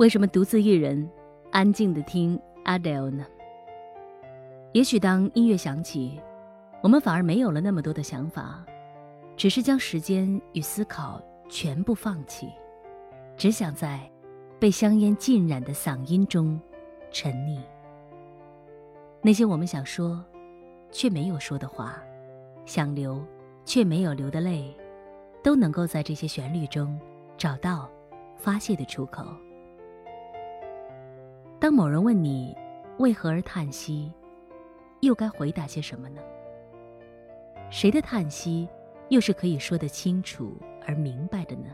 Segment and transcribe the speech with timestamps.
[0.00, 1.06] 为什么独自一人，
[1.52, 3.26] 安静的听 Adele 呢？
[4.72, 6.18] 也许当音乐响起，
[6.82, 8.64] 我们反而没有了那么多的想法，
[9.36, 12.48] 只是将时间与思考全部放弃，
[13.36, 14.00] 只想在
[14.58, 16.58] 被香烟浸染的嗓音中
[17.10, 17.58] 沉溺。
[19.20, 20.24] 那些我们想说
[20.90, 22.02] 却没有说的话，
[22.64, 23.22] 想流
[23.66, 24.74] 却没有流的泪，
[25.44, 26.98] 都能够在这些旋律中
[27.36, 27.86] 找到
[28.38, 29.26] 发泄的出口。
[31.60, 32.56] 当某人问你
[32.98, 34.10] 为何而叹息，
[35.00, 36.22] 又该回答些什么呢？
[37.68, 38.66] 谁的叹息
[39.10, 41.68] 又是可以说得清楚而明白的呢？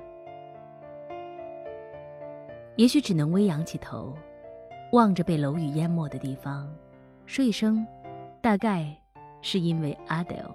[2.75, 4.13] 也许只能微扬起头，
[4.91, 6.69] 望着被楼宇淹没的地方，
[7.25, 7.87] 说一声
[8.43, 8.93] ：“大概
[9.41, 10.53] 是因为 Adele。”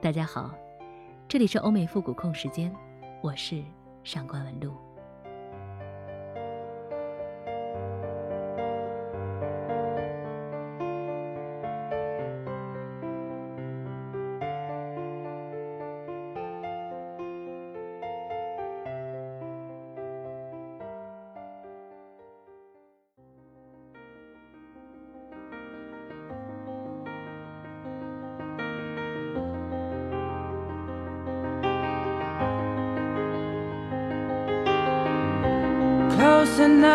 [0.00, 0.54] 大家好，
[1.26, 2.72] 这里是欧美复古控时间，
[3.20, 3.60] 我是
[4.04, 4.72] 上官文露。
[36.60, 36.93] and I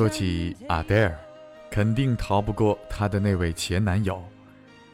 [0.00, 1.14] 说起阿黛尔，
[1.70, 4.24] 肯定逃不过她的那位前男友。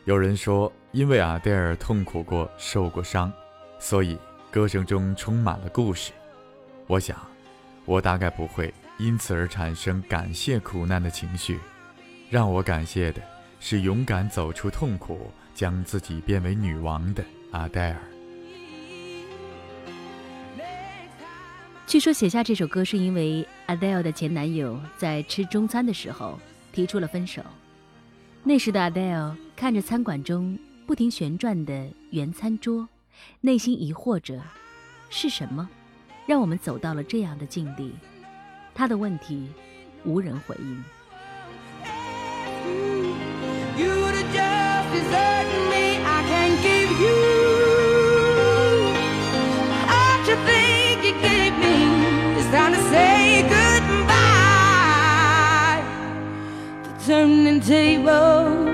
[0.05, 3.32] 有人说，因为阿黛尔痛苦过、受过伤，
[3.79, 4.19] 所以
[4.50, 6.11] 歌声中充满了故事。
[6.88, 7.17] 我想，
[7.85, 11.61] 我大概不会因此而产生感谢苦难的情绪。
[12.29, 13.23] 让我感谢的
[13.61, 18.16] 是勇敢走出痛苦，将自己变为女王的阿黛尔。
[21.87, 26.37] 据说写下这首歌是因为 Adele 的前男友在吃中餐的时候
[26.73, 27.41] 提出了分手。
[28.43, 32.88] 那时的 Adele 看着餐馆中不停旋转的圆餐桌，
[33.41, 34.43] 内心疑惑着：
[35.11, 35.69] 是什么，
[36.27, 37.93] 让我们走到了这样的境地？
[38.75, 39.47] 他的问题，
[40.05, 40.85] 无人回应。
[43.79, 44.06] You
[57.06, 58.66] turning tables.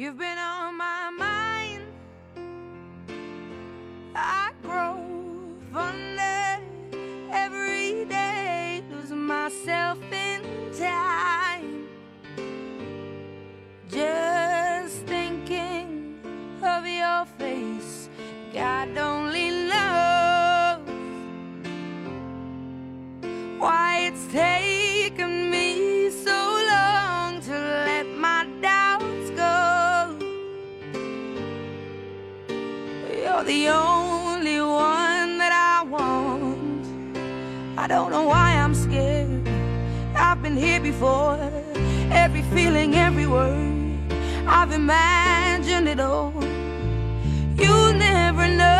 [0.00, 0.99] You've been on my
[40.60, 41.38] here before.
[42.12, 43.98] Every feeling, every word.
[44.46, 46.34] I've imagined it all.
[47.56, 48.79] You never know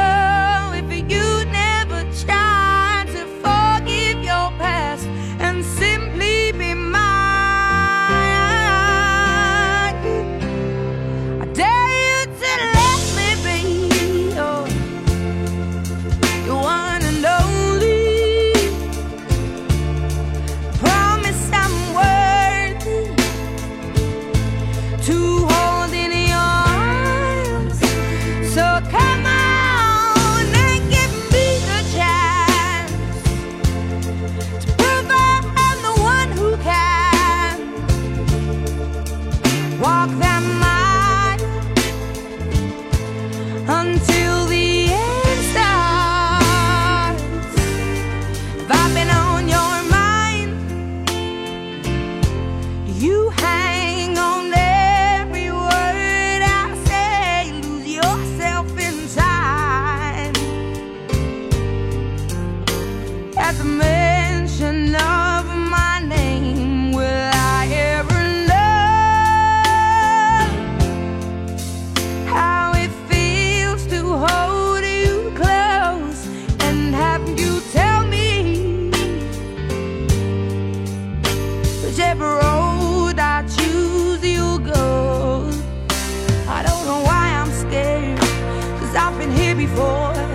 [88.95, 90.30] I've been here before.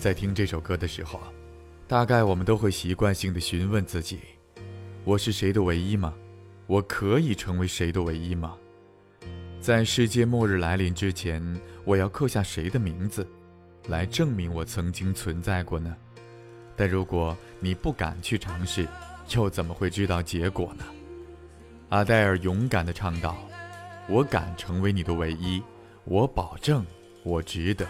[0.00, 1.20] 在听这首歌的时候，
[1.86, 4.20] 大概我们都会习惯性的询问自己：
[5.04, 6.14] 我是谁的唯一吗？
[6.66, 8.56] 我可以成为谁的唯一吗？
[9.60, 11.42] 在世界末日来临之前，
[11.84, 13.26] 我要刻下谁的名字，
[13.88, 15.94] 来证明我曾经存在过呢？
[16.76, 18.86] 但如果你不敢去尝试，
[19.34, 20.84] 又怎么会知道结果呢？
[21.88, 23.36] 阿黛尔勇敢地唱道
[24.07, 25.61] ：“我敢成为你的唯一，
[26.03, 26.85] 我保证
[27.23, 27.87] 我值得。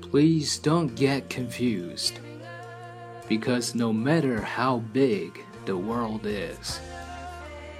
[0.00, 2.14] Please don't get confused.
[3.28, 5.32] Because no matter how big
[5.64, 6.78] the world is,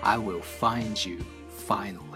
[0.03, 1.19] I will find you
[1.67, 2.08] finally.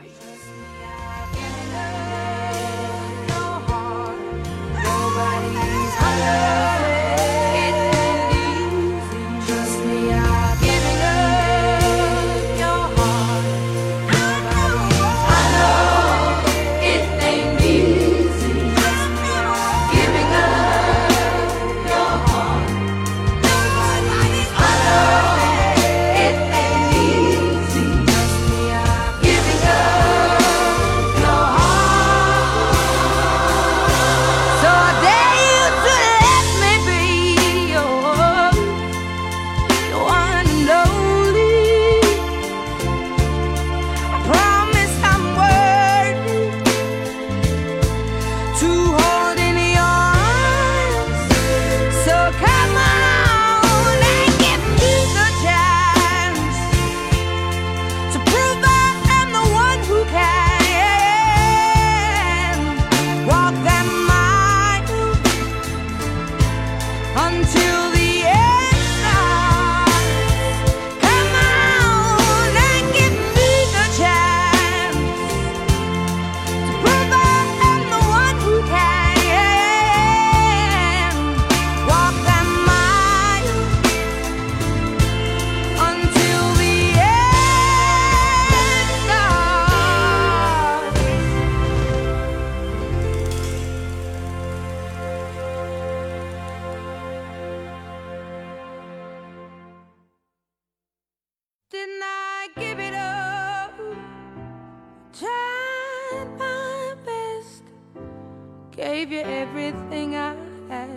[108.84, 110.36] Gave you everything I
[110.68, 110.90] had.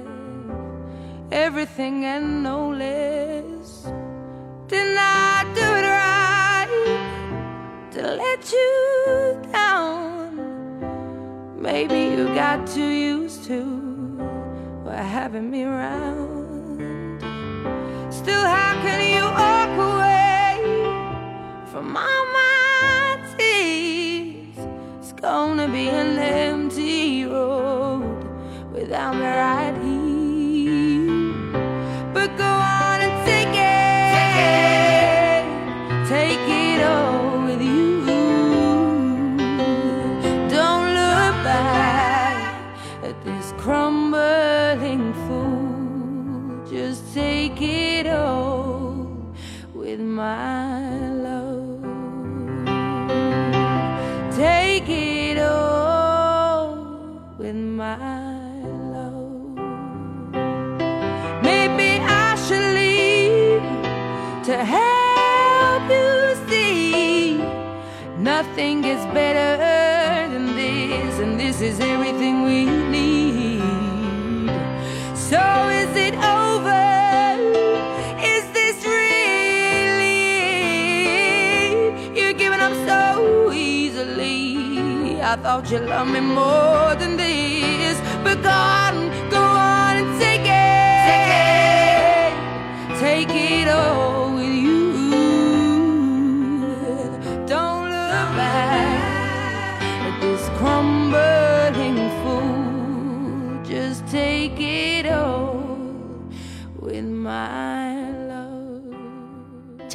[1.30, 3.86] Everything and no less.
[4.66, 6.68] Didn't I do it right?
[7.92, 10.34] To let you down.
[11.56, 13.62] Maybe you got too used to
[14.90, 17.20] having me around.
[18.10, 20.58] Still, how can you walk away
[21.70, 24.58] from all my tears?
[24.98, 27.55] It's gonna be an empty road
[28.86, 31.32] without me right here.
[32.14, 35.42] But go on and take it,
[36.08, 38.06] take it all with you.
[40.48, 42.38] Don't look back
[43.02, 46.64] at this crumbling fool.
[46.70, 49.08] Just take it all
[49.74, 51.82] with my love.
[54.36, 56.76] Take it all
[57.36, 58.25] with my
[68.56, 69.58] nothing gets better
[70.32, 73.60] than this, and this is everything we need.
[75.14, 76.86] So is it over?
[78.18, 80.22] Is this really
[81.68, 82.16] it?
[82.16, 85.20] You're giving up so easily.
[85.20, 90.46] I thought you loved me more than this, but go on, go on and take
[90.46, 91.04] it,
[93.00, 94.15] take it all with you.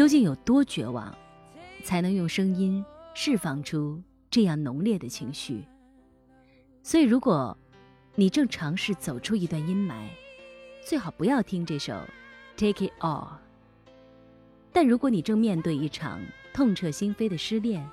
[0.01, 1.15] 究竟有多绝望，
[1.84, 5.63] 才能用声音释放出这样浓烈的情绪？
[6.81, 7.55] 所以，如果
[8.15, 10.08] 你正尝试走出一段阴霾，
[10.84, 11.93] 最好不要听这首
[12.58, 13.27] 《Take It All》。
[14.74, 16.20] 但如果你正面对一场
[16.51, 17.88] 痛彻心扉的失恋，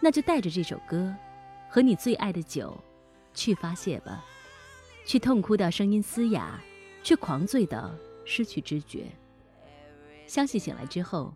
[0.00, 1.14] 那就带着这首歌
[1.68, 2.82] 和你最爱的酒
[3.34, 4.24] 去发泄吧，
[5.04, 6.58] 去痛哭到声音嘶哑，
[7.02, 7.90] 去狂醉到
[8.24, 9.04] 失去知觉。
[10.31, 11.35] 相信醒来之后，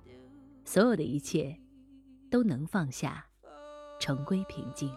[0.65, 1.57] 所有的一切
[2.29, 3.25] 都能放下，
[4.00, 4.91] 重归平静。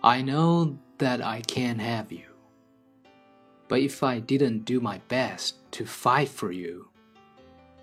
[0.00, 2.30] I know that I can't have you.
[3.68, 6.88] But if I didn't do my best to fight for you,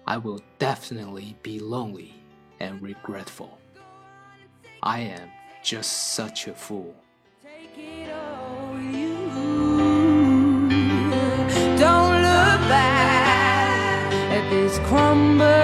[0.03, 2.13] I will definitely be lonely
[2.59, 3.59] and regretful.
[4.81, 5.29] I am
[5.63, 6.95] just such a fool.
[7.41, 9.29] Take it all with you.
[11.77, 13.00] Don't look back
[14.80, 15.61] crumble.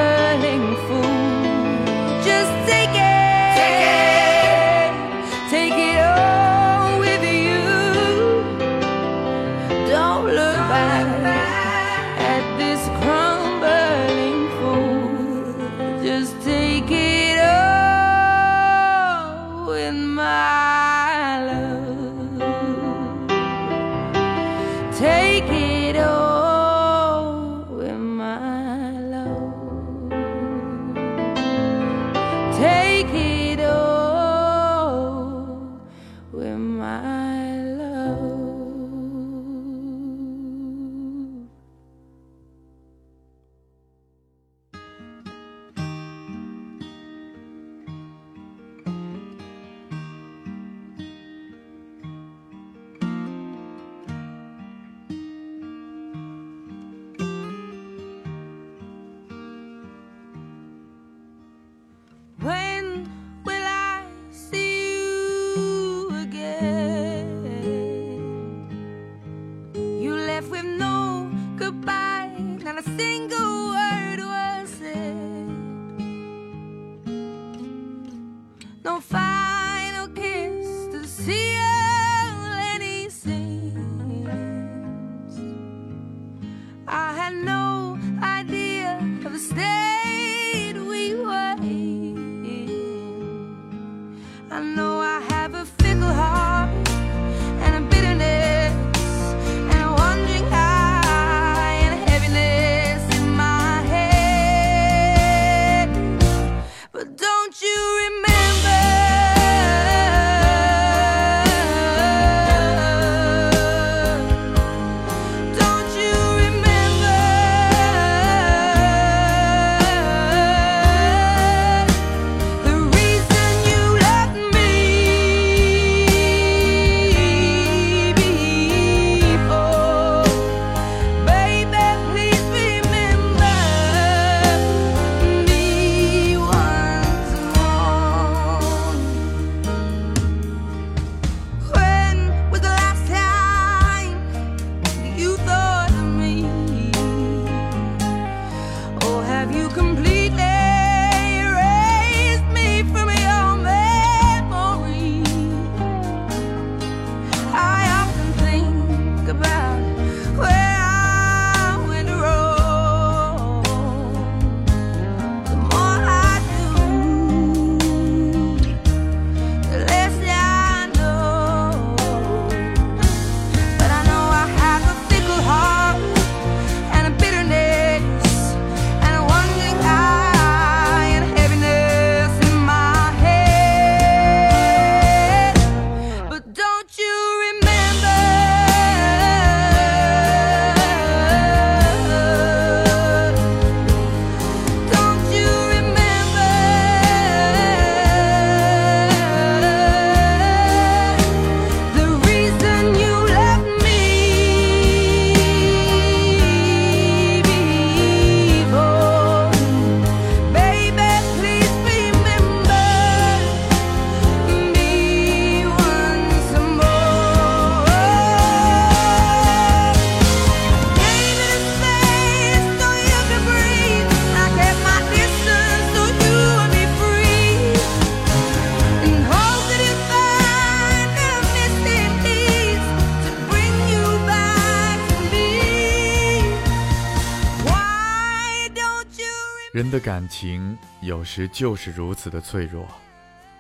[239.79, 242.85] 人的感情有时就是如此的脆弱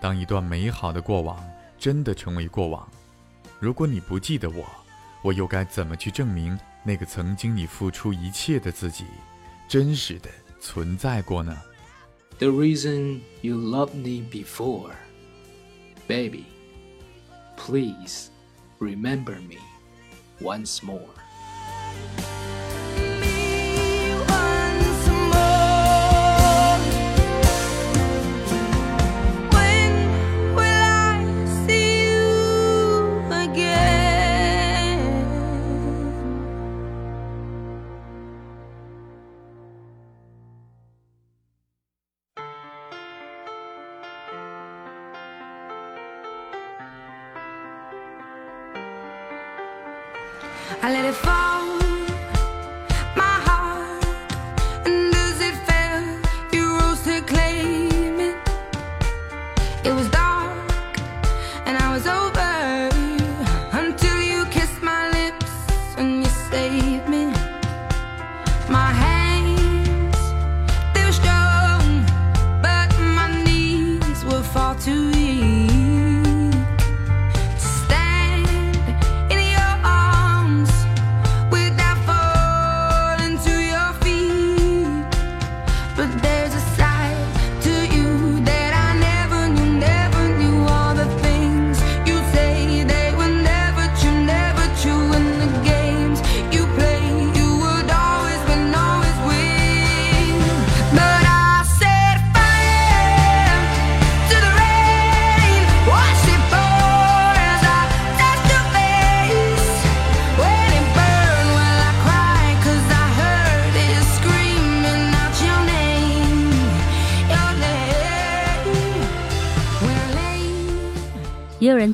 [0.01, 2.89] 当一段美好的过往真的成为过往
[3.61, 4.67] 如果你不记得我
[5.23, 9.05] 我又该怎么去证明那个曾经你付出一切的自己
[9.69, 10.29] 真实的
[10.59, 11.57] 存在过呢
[12.41, 14.91] ？The reason you loved me before
[16.09, 16.47] baby
[17.57, 18.31] please
[18.81, 19.61] remember me
[20.41, 21.15] once more.
[50.81, 51.48] I let it fall.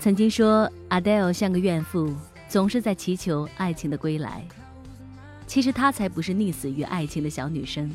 [0.04, 2.14] 曾经说，Adele 像个怨妇，
[2.46, 4.46] 总是在祈求爱情的归来。
[5.46, 7.90] 其实她才不是溺死于爱情的小女生。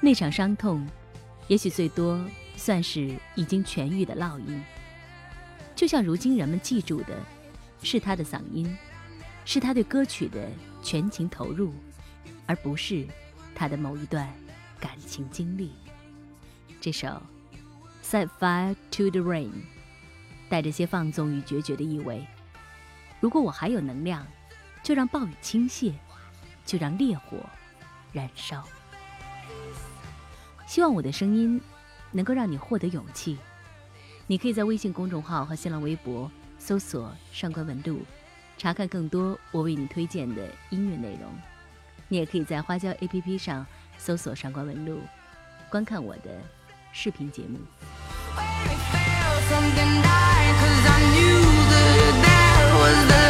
[0.00, 0.84] 那场伤痛，
[1.46, 2.20] 也许最多
[2.56, 4.60] 算是已经痊愈的烙印。
[5.76, 7.16] 就像如今人们记住的，
[7.84, 8.76] 是她的嗓音，
[9.44, 10.48] 是她对歌曲的
[10.82, 11.72] 全情投入，
[12.46, 13.06] 而不是
[13.54, 14.28] 她的某一段
[14.80, 15.70] 感情经历。
[16.80, 17.06] 这首
[18.04, 19.50] 《Set Fire to the Rain》
[20.48, 22.26] 带着些放纵与决绝的意味。
[23.20, 24.26] 如果我还有能量，
[24.82, 25.92] 就让暴雨倾泻，
[26.64, 27.38] 就让烈火
[28.12, 28.62] 燃烧。
[30.66, 31.60] 希望我的声音
[32.10, 33.38] 能够让你获得勇气。
[34.26, 38.00] 你可以在微信公众号和新浪微博搜索“上官文露”，
[38.58, 41.32] 查看更多我为你推荐的音乐内容。
[42.08, 43.64] 你也可以在花椒 APP 上
[43.98, 45.00] 搜索“上官文露”，
[45.70, 46.40] 观看我的
[46.92, 47.58] 视频节目。
[50.88, 51.40] I knew
[51.72, 53.25] that that was the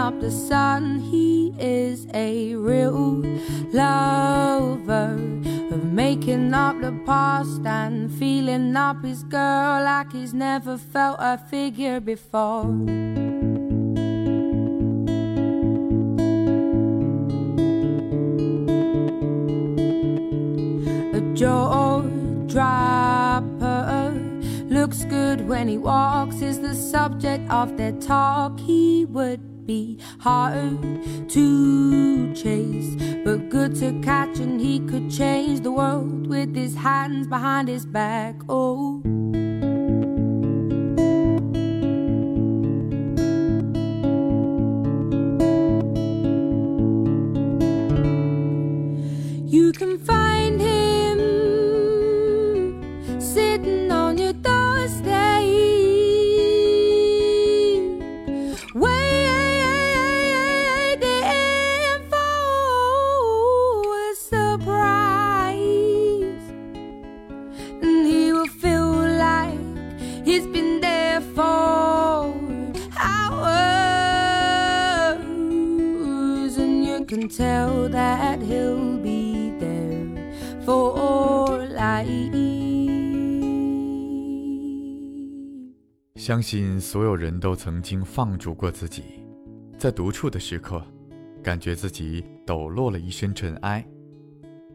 [0.00, 0.98] up the sun.
[0.98, 3.22] He is a real
[3.70, 5.12] lover
[5.74, 11.36] of making up the past and feeling up his girl like he's never felt a
[11.36, 12.64] figure before.
[21.18, 22.00] a jaw
[22.46, 24.14] dropper.
[24.70, 28.58] Looks good when he walks, is the subject of their talk.
[28.58, 30.80] He would be hard
[31.28, 32.94] to chase,
[33.24, 37.86] but good to catch, and he could change the world with his hands behind his
[37.86, 38.36] back.
[38.48, 39.19] Oh.
[86.30, 89.02] 相信所有人都曾经放逐过自己，
[89.76, 90.80] 在独处的时刻，
[91.42, 93.84] 感觉自己抖落了一身尘埃。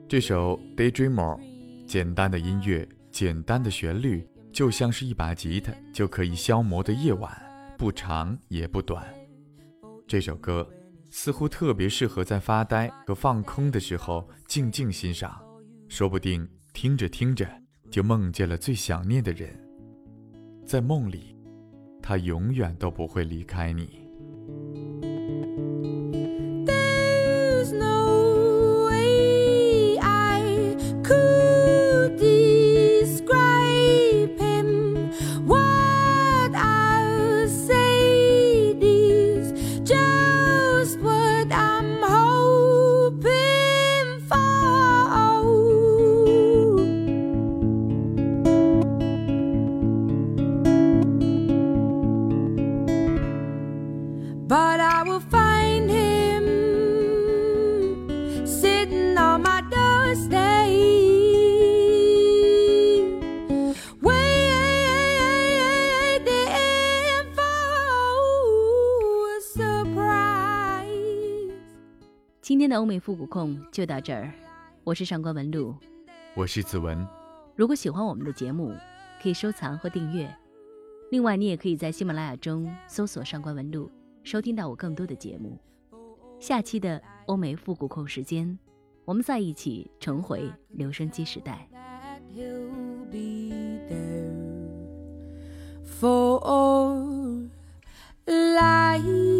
[0.05, 1.39] 这首《Daydreamer》，
[1.85, 7.31] 简单的音乐，简单的旋律，就像是一把吉他就可以消磨的夜晚，
[7.77, 9.07] 不长也不短。
[10.05, 10.69] 这首歌
[11.09, 15.41] 似乎特别适合在发呆和放空的时候静静欣赏，
[15.87, 17.47] 说不定听着听着
[17.89, 19.57] 就梦见了最想念的人，
[20.65, 21.33] 在梦里。
[22.07, 24.04] 他永远都不会离开你。
[72.75, 74.33] 欧美复古控就到这儿，
[74.83, 75.73] 我是上官文露，
[76.35, 77.07] 我是子文。
[77.55, 78.75] 如果喜欢我们的节目，
[79.21, 80.29] 可以收藏和订阅。
[81.09, 83.89] 另外，你也可以在喜马拉雅中搜索“上官文露”，
[84.23, 85.57] 收听到我更多的节目。
[86.37, 88.59] 下期的欧美复古控时间，
[89.05, 91.69] 我们再一起重回留声机时代。
[95.97, 96.41] For
[98.25, 99.34] life.